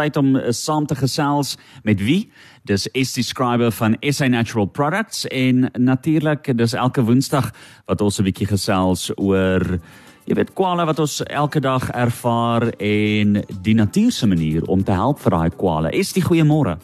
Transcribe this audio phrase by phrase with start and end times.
[0.00, 2.30] tyd om uh, saam te gesels met wie?
[2.68, 7.50] Dis Estie Scriber van SA Natural Products en natuurlik dis elke Woensdag
[7.86, 9.80] wat ons 'n bietjie gesels oor
[10.26, 14.92] jy weet kwale wat ons elke dag ervaar en die natuur se manier om te
[14.92, 15.90] help vir daai kwale.
[15.90, 16.78] Estie, goeiemôre.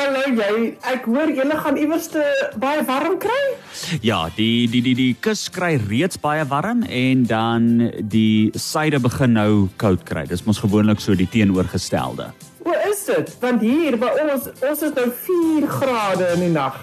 [0.00, 2.22] Hallo jy, ek hoor julle gaan iewers te
[2.62, 3.40] baie warm kry?
[4.00, 7.66] Ja, die die die die kus kry reeds baie warm en dan
[8.14, 9.50] die syde begin nou
[9.82, 10.24] koud kry.
[10.30, 12.30] Dis mos gewoonlik so die teenoorgestelde.
[12.64, 13.34] Hoe is dit?
[13.44, 16.80] Want hier by ons, ons is nou 4 grade in die nag.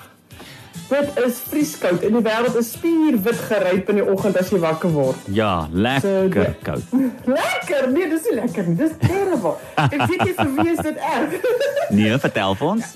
[0.87, 4.91] Dit is vrieskoud en die wêreld is spierwit geryp in die oggend as jy wakker
[4.95, 5.25] word.
[5.35, 6.93] Ja, lekker so, koud.
[7.37, 7.89] Lekker?
[7.91, 8.77] Nee, dis nie lekker nie.
[8.79, 9.57] Dis terrible.
[9.75, 11.35] Ek weet nie vir wie is dit erg.
[11.99, 12.93] nee, vertel vir ons.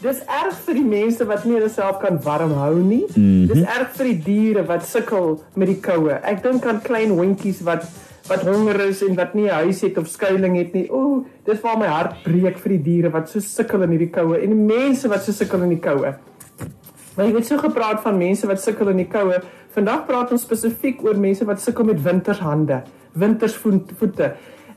[0.00, 3.04] Dis erg vir die mense wat nie hulle self kan warm hou nie.
[3.10, 3.46] Mm -hmm.
[3.52, 6.20] Dis erg vir die diere wat sukkel met die koue.
[6.22, 7.84] Ek dink aan klein hondjies wat
[8.28, 10.88] wat honger is en wat nie 'n huis het of skuilings het nie.
[10.92, 14.40] Ooh, dis waar my hart breek vir die diere wat so sukkel in hierdie koue
[14.40, 16.14] en die mense wat so sukkel in die koue.
[17.18, 19.40] Maar jy het so gepraat van mense wat sukkel in die koue.
[19.74, 22.76] Vandag praat ons spesifiek oor mense wat sukkel met wintershande,
[23.18, 24.28] wintersvoete.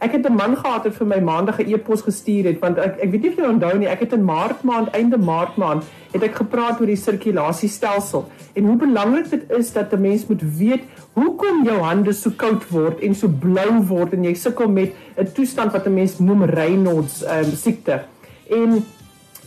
[0.01, 2.97] Ek het 'n man gehad wat vir my maandag 'n e-pos gestuur het want ek
[2.97, 5.83] ek weet nie of jy onthou nie, ek het in Maart maand, einde Maart maand,
[6.11, 8.25] het ek gepraat oor die sirkulasiestelsel
[8.55, 10.81] en hoe belangrik dit is dat 'n mens moet weet
[11.13, 15.31] hoekom jou hande so koud word en so blou word en jy sukkel met 'n
[15.33, 18.01] toestand wat 'n mens noem Raynaud's um, siekte.
[18.49, 18.83] En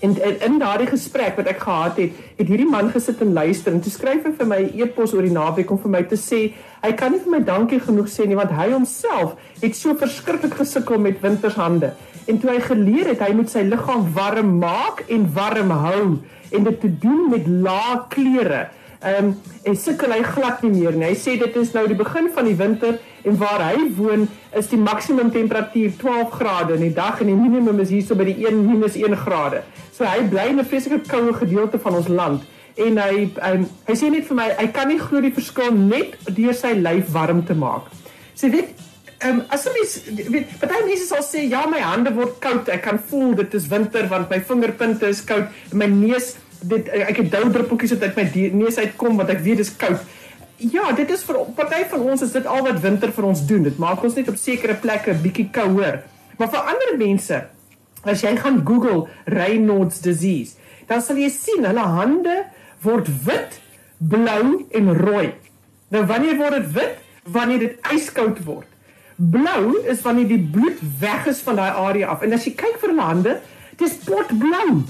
[0.04, 3.72] En in, in daardie gesprek wat ek gehad het, het hierdie man gesit en luister
[3.72, 6.02] en toe skryf hy vir my 'n e e-pos oor die naweek om vir my
[6.10, 6.40] te sê
[6.82, 10.58] hy kan nie vir my dankie genoeg sê nie want hy homself het so verskriklik
[10.60, 11.94] gesukkel met wintershande.
[12.28, 16.18] En toe hy geleer het hy moet sy liggaam warm maak en warm hou
[16.52, 18.68] en dit te doen met lae klere.
[19.04, 21.10] Ehm um, en sukkel hy glad nie meer nie.
[21.10, 24.68] Hy sê dit is nou die begin van die winter en waar hy woon is
[24.72, 28.46] die maksimum temperatuur 12 grade in die dag en die minimum is hierso by die
[28.46, 29.62] 1 minus 1 grade.
[29.92, 32.44] So hy bly in 'n vreeslike koue gedeelte van ons land
[32.76, 36.16] en hy um, hy sê net vir my hy kan nie glo die verskil net
[36.26, 37.92] deur sy lyf warm te maak.
[38.34, 38.72] So weet
[39.20, 39.92] ehm um, as mens
[40.32, 43.68] weet party mense sal sê ja my hande word koud ek kan voel dit is
[43.70, 46.34] winter want my vingerpunte is koud my neus
[46.68, 50.02] dit ek het dou druppeltjies wat uit my neus uitkom want ek weet is koud.
[50.62, 53.64] Ja, dit is vir party van ons is dit al wat winter vir ons doen.
[53.66, 56.02] Dit maak ons net op sekere plekke bietjie kouer.
[56.38, 57.40] Maar vir ander mense,
[58.04, 60.58] as jy gaan Google Raynaud's disease,
[60.88, 62.42] dan sal jy sien hulle hande
[62.84, 63.58] word wit,
[63.98, 65.32] blou en rooi.
[65.94, 67.02] Nou wanneer word dit wit?
[67.34, 68.68] Wanneer dit yskoud word.
[69.16, 72.24] Blou is wanneer die bloed weg is van daai area af.
[72.26, 73.38] En as jy kyk vir hulle hande,
[73.78, 74.82] dit is potblou.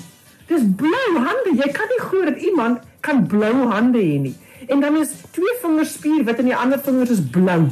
[0.48, 1.54] Dis blou hande.
[1.56, 4.36] Jy kan nie glo dat iemand kan blou hande hê nie
[4.68, 7.66] en dan is twee vingers spier wat in die ander vingers is blou.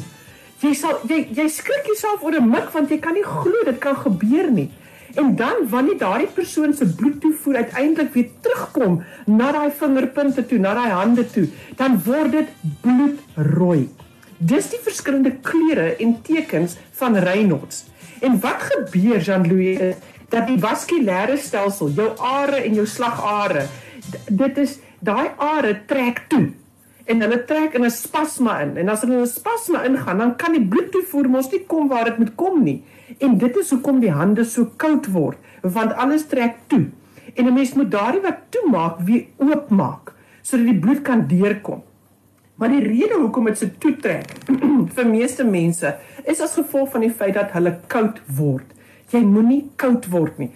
[0.63, 3.79] Jy sal jy jy skrik jouself oor 'n mik want jy kan nie glo dit
[3.79, 4.71] kan gebeur nie.
[5.15, 10.75] En dan wanneer daardie persoon se bloedtoevoer uiteindelik weer terugkom na daai vingerpunte toe, na
[10.75, 12.49] daai hande toe, dan word dit
[12.81, 13.89] bloedrooi.
[14.39, 17.85] Dis die verskillende kleure en tekens van Raynaud's.
[18.21, 19.79] En wat gebeur Jean-Louis
[20.33, 23.67] dat die vaskulêre stelsel, jou are en jou slagare,
[24.29, 26.49] dit is daai are trek toe.
[27.11, 28.77] En hulle trek in 'n spasma in.
[28.77, 32.05] En as hulle in 'n spasma ingaan dan kan die bloedtoevoer mos nie kom waar
[32.05, 32.85] dit moet kom nie.
[33.19, 36.87] En dit is hoekom die hande so koud word want alles trek toe.
[37.35, 41.83] En 'n mens moet daardie wat toemaak weer oopmaak sodat die bloed kan deurkom.
[42.55, 44.33] Maar die rede hoekom dit so toetrek
[44.95, 48.65] vir meeste mense is as gevolg van die feit dat hulle koud word
[49.13, 50.51] jy moenie koud word nie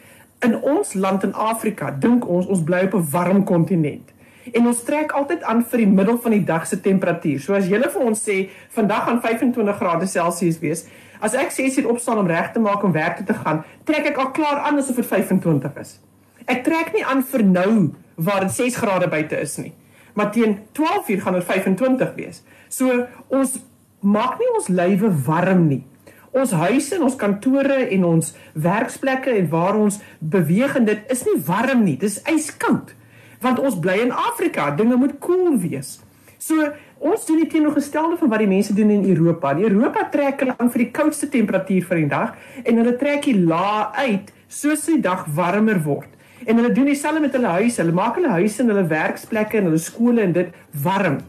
[0.44, 4.12] in ons land in Afrika dink ons ons bly op 'n warm kontinent
[4.52, 7.40] en ons trek altyd aan vir die middel van die dag se temperatuur.
[7.40, 10.86] So as julle vir ons sê vandag gaan 25 grade Celsius wees,
[11.20, 14.12] as ek 6 uur opstaan om reg te maak om werk toe te gaan, trek
[14.12, 15.98] ek al klaar aan asof dit 25 is.
[16.46, 17.72] Ek trek nie aan vir nou
[18.14, 19.72] waar dit 6 grade buite is nie.
[20.14, 22.42] Maar teen 12 uur gaan dit 25 wees.
[22.68, 23.58] So ons
[24.00, 25.84] maak nie ons lywe warm nie.
[26.36, 31.22] Ons huise en ons kantore en ons werksplekke en waar ons beweeg en dit is
[31.24, 31.96] nie warm nie.
[32.00, 32.94] Dis yskoud
[33.44, 35.98] want ons bly in Afrika, dinge moet koel cool wees.
[36.40, 36.64] So
[37.04, 39.52] ons doen die teenoorgestelde van wat die mense doen in Europa.
[39.54, 43.28] Die Europa trek hulle aan vir die koudste temperatuur van die dag en hulle trek
[43.28, 46.08] die la uit soos die dag warmer word.
[46.46, 47.80] En hulle doen dieselfde met hulle huise.
[47.82, 50.52] Hulle maak hulle huise en hulle werksplekke en hulle skole en dit
[50.84, 51.20] warm.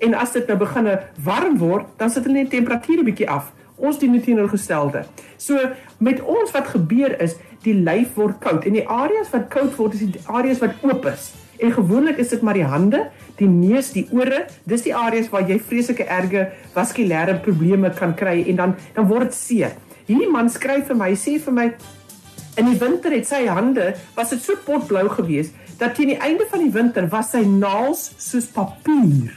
[0.00, 0.90] En as dit nou begin
[1.24, 3.52] warm word, dan sit hulle net temperature bietjie af.
[3.80, 5.04] Ons doen die teenoorgestelde.
[5.40, 5.58] So
[5.98, 9.96] met ons wat gebeur is, die lyf word koud en die areas wat koud word
[9.96, 11.30] is die areas wat oop is.
[11.60, 13.02] En gewoonlik is dit maar die hande,
[13.36, 16.46] die neus, die ore, dis die areas waar jy vreeslike erge
[16.76, 19.76] vaskulêre probleme kan kry en dan dan word dit seer.
[20.08, 21.66] Hierdie man skryf vir my, sê vir my
[22.58, 26.48] in die winter het sy hande was dit so potblou geweest dat teen die einde
[26.50, 29.36] van die winter was sy naels soos papier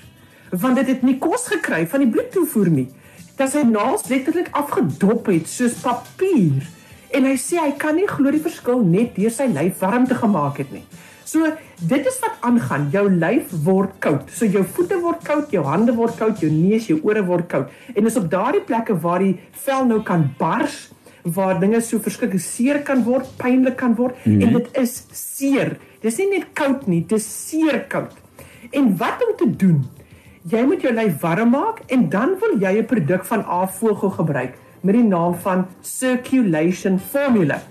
[0.54, 2.90] want dit het nie kos gekry van die bloedtoevoer nie.
[3.38, 6.66] Dat sy naels letterlik afgedop het soos papier.
[7.14, 10.18] En hy sê hy kan nie glo die verskil net deur sy lyf warm te
[10.18, 10.86] gemaak het nie.
[11.26, 11.50] So
[11.80, 12.90] dit is wat aangaan.
[12.94, 14.30] Jou lyf word koud.
[14.34, 17.72] So jou voete word koud, jou hande word koud, jou neus, jou ore word koud.
[17.96, 20.90] En dis op daardie plekke waar die vel nou kan bars,
[21.24, 24.42] waar dinge so verskriklik seer kan word, pynlik kan word mm -hmm.
[24.42, 25.78] en dit is seer.
[26.02, 28.12] Dis nie net koud nie, dis seer koud.
[28.72, 29.86] En wat om te doen?
[30.44, 34.58] Jy moet jou lyf warm maak en dan wil jy 'n produk van Avogel gebruik
[34.82, 37.62] met die naam van Circulation Formula.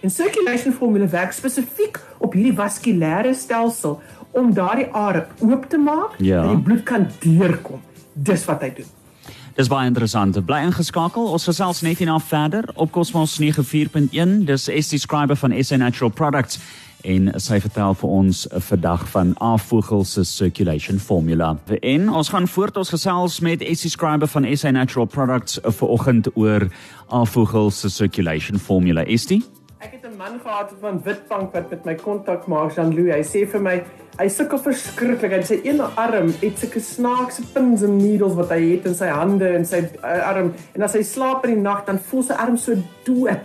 [0.00, 4.00] En Circulation Formula werk spesifiek op hierdie vaskulêre stelsel
[4.30, 6.42] om daardie are oop te maak ja.
[6.42, 7.80] dat die bloed kan deurkom.
[8.12, 8.88] Dis wat hy doen.
[9.54, 10.46] Dis baie interessant.
[10.46, 11.28] Bly ingeskakel.
[11.30, 14.44] Ons gesels net hierna verder op Cosmos 94.1.
[14.48, 16.58] Dis ST Scriber van SA Natural Products
[17.04, 21.56] en sy vertel vir ons 'n vandag van Avogel se circulation formula.
[21.80, 26.36] En ons gaan voort ons gesels met SC Scriber van SA Natural Products vir oggend
[26.36, 26.68] oor
[27.08, 29.04] Avogel se circulation formula.
[29.16, 29.30] ST
[29.78, 33.14] Ek het 'n man gehad van Witbank wat met my kontak maak, Jean-Louis.
[33.14, 33.84] Hy sê vir my,
[34.18, 35.32] hy sukkel verskriklik.
[35.32, 39.06] Hy sê een arm het sulke snaakse pins en needles wat hy het in sy
[39.06, 40.54] hande en sy uh, arm.
[40.74, 42.74] En as hy slaap in die nag, dan voel sy arm so
[43.04, 43.44] dood.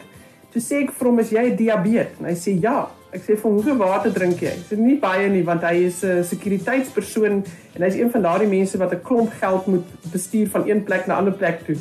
[0.51, 3.51] Toe sê ek vir hom, "Is jy diabetes?" En hy sê, "Ja." Ek sê vir
[3.51, 7.43] "Hoeveel water drink jy?" Hy sê, "Nie baie nie, want hy is 'n sekuriteitspersoon
[7.75, 11.07] en hy's een van daardie mense wat 'n klomp geld moet bestuur van een plek
[11.07, 11.75] na 'n ander plek toe."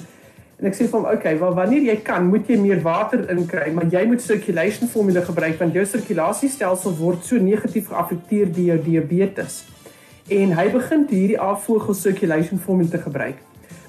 [0.58, 3.30] En ek sê vir hom, "Oké, okay, wel wanneer jy kan, moet jy meer water
[3.30, 8.64] inkry, maar jy moet circulation formule gebruik want jou sirkulasiestelsel word so negatief geaffekteer deur
[8.64, 9.64] jou diabetes."
[10.28, 13.36] En hy begin hierdie afvogel circulation formule te gebruik.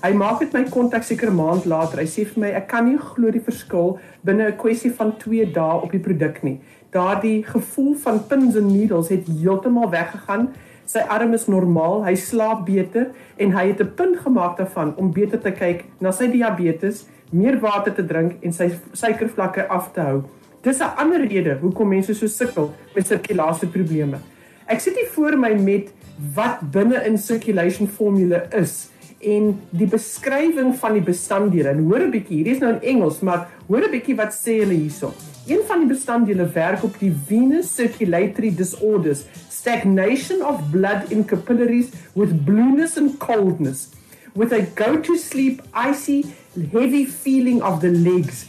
[0.01, 1.99] Hy maak dit my kontak seker 'n maand later.
[1.99, 5.51] Hy sê vir my, "Ek kan nie glo die verskil binne 'n kwessie van 2
[5.51, 6.59] dae op die produk nie."
[6.89, 10.49] Daardie gevoel van pins and needles het heeltemal weggegaan.
[10.85, 15.13] Sy arm is normaal, hy slaap beter en hy het 'n punt gemaak daarvan om
[15.13, 20.01] beter te kyk na sy diabetes, meer water te drink en sy suikervlakke af te
[20.01, 20.23] hou.
[20.61, 24.17] Dis 'n ander rede hoekom mense so sukkel met sirkulasieprobleme.
[24.67, 25.93] Ek sit hier voor my met
[26.35, 28.89] wat binne in circulation formule is
[29.19, 31.69] en die beskrywing van die bestanddele.
[31.69, 34.59] En hoor 'n bietjie, hierdie is nou in Engels, maar hoor 'n bietjie wat sê
[34.59, 35.13] hulle hierso.
[35.49, 41.87] Een van die bestanddele werk op die venous circulatory disorders, stagnation of blood in capillaries
[42.13, 43.87] with blueness and coldness,
[44.33, 46.25] with a go to sleep icy
[46.71, 48.45] heavy feeling of the legs,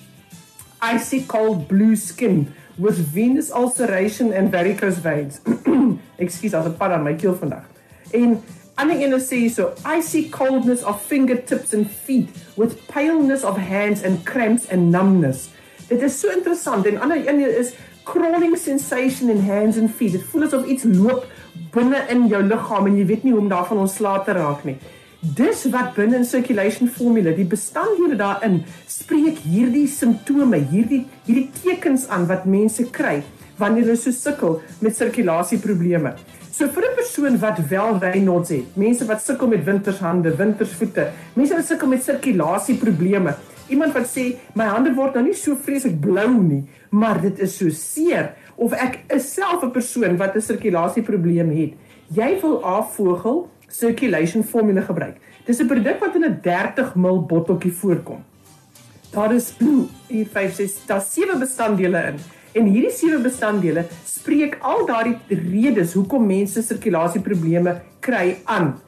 [0.79, 5.41] icy cold blue skin with venous ulceration and varicose veins.
[6.21, 7.65] Ekskuus, as 'n pad aan my keel vandag.
[8.13, 8.43] En
[8.75, 14.25] ander ene sê so icy coldness of fingertips and feet with paleness of hands and
[14.25, 15.49] cramps and numbness.
[15.91, 17.73] Dit is so interessant en ander een is
[18.07, 20.13] crawling sensation in hands and feet.
[20.13, 21.27] Dit voel asof iets loop
[21.75, 24.77] binne in jou liggaam en jy weet nie hoe om daarvan ontslae te raak nie.
[25.21, 32.07] Dis wat binne in circulation formule, die bestanddele daarin spreek hierdie simptome, hierdie hierdie tekens
[32.09, 33.19] aan wat mense kry
[33.61, 36.15] wanneer hulle so sukkel met sirkulasieprobleme.
[36.55, 41.55] So vir 'n persoon wat wel Raynaud's het, mense wat sukkel met wintershande, wintersvoete, mense
[41.55, 43.35] wat sukkel met sirkulasieprobleme,
[43.71, 47.57] iemand wat sê my hande word nou nie so vreeslik blou nie, maar dit is
[47.59, 51.73] so seer of ek is self 'n persoon wat 'n sirkulasieprobleem het.
[52.15, 55.17] Jy wil afvogel circulation formule gebruik.
[55.47, 58.25] Dis 'n produk wat in 'n 30 ml botteltjie voorkom.
[59.13, 59.55] Daar is
[60.09, 62.19] hier 5 6 daar sewe bestanddele in.
[62.53, 68.81] En hierdie sewe bestanddele spreek al daardie redes hoekom mense sirkulasieprobleme kry aan.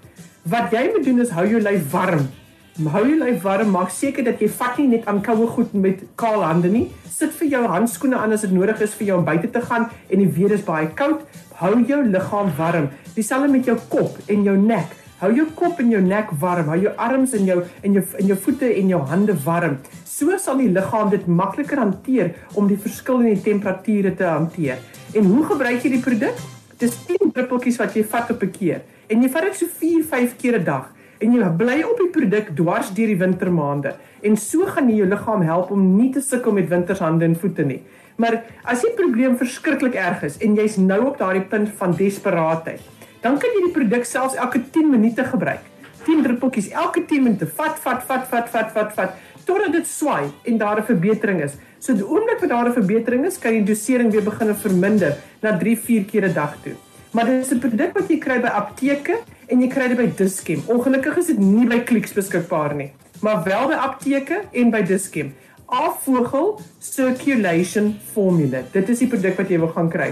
[0.43, 2.29] Wat jy moet doen is hou jou lyf warm
[2.73, 6.01] hou jou lyf warm, maak seker dat jy vat nie net aan koue goed met
[6.17, 6.87] kaal hande nie.
[7.05, 9.91] Sit vir jou handskoene aan as dit nodig is vir jou om buite te gaan
[10.09, 11.27] en die weer is baie koud.
[11.61, 12.89] Hou jou liggaam warm.
[13.15, 14.95] Dieselfde met jou kop en jou nek.
[15.21, 16.71] Hou jou kop en jou nek warm.
[16.73, 19.77] Hou jou arms en jou en jou en jou voete en jou hande warm.
[20.09, 24.81] So sal die liggaam dit makliker hanteer om die verskil in die temperature te hanteer.
[25.13, 26.41] En hoe gebruik jy die produk?
[26.81, 28.83] Dis 10 druppeltjies wat jy vat op 'n keer.
[29.13, 30.89] En jy vat dit so 4-5 keer 'n dag
[31.23, 35.09] en jy bly op die produk dwars deur die wintermaande en so gaan jy jou
[35.09, 37.81] liggaam help om nie te sukkel met wintershande en voete nie.
[38.17, 42.81] Maar as die probleem verskriklik erg is en jy's nou op daardie punt van desperaatheid,
[43.23, 45.65] dan kan jy die produk selfs elke 10 minute gebruik.
[46.07, 47.47] 10 druppeltjies elke 10 minute.
[47.47, 51.55] Vat, vat, vat, vat, vat, vat, vat totdat dit swaai en daar 'n verbetering is.
[51.79, 55.59] So die oomblik wat daar 'n verbetering is, kan jy dosering weer begin verminder na
[55.59, 56.75] 3-4 keer 'n dag toe.
[57.11, 59.19] Maar dit is 'n produk wat jy kry by apteke
[59.53, 60.65] en jy kry dit by Dischem.
[60.73, 62.91] Ongelukkig is dit nie by Clicks beskikbaar nie,
[63.21, 65.35] maar wel by apteke en by Dischem.
[65.73, 68.61] Avogel Circulation Formula.
[68.73, 70.11] Dit is die produk wat jy wil gaan kry.